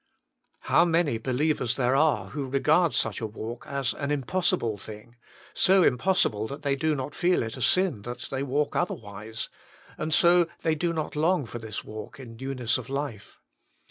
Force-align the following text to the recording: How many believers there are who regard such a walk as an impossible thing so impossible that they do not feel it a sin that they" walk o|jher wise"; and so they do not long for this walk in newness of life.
How 0.61 0.83
many 0.83 1.19
believers 1.19 1.75
there 1.75 1.95
are 1.95 2.29
who 2.29 2.47
regard 2.47 2.95
such 2.95 3.21
a 3.21 3.27
walk 3.27 3.67
as 3.67 3.93
an 3.93 4.09
impossible 4.09 4.75
thing 4.79 5.15
so 5.53 5.83
impossible 5.83 6.47
that 6.47 6.63
they 6.63 6.75
do 6.75 6.95
not 6.95 7.13
feel 7.13 7.43
it 7.43 7.55
a 7.55 7.61
sin 7.61 8.01
that 8.01 8.21
they" 8.31 8.41
walk 8.41 8.75
o|jher 8.75 8.99
wise"; 8.99 9.49
and 9.99 10.11
so 10.11 10.47
they 10.63 10.73
do 10.73 10.91
not 10.91 11.15
long 11.15 11.45
for 11.45 11.59
this 11.59 11.83
walk 11.83 12.19
in 12.19 12.35
newness 12.35 12.79
of 12.79 12.89
life. 12.89 13.41